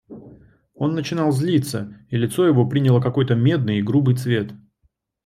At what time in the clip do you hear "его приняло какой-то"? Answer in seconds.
2.47-3.35